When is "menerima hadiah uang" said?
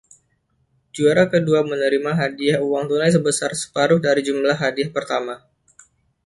1.71-2.83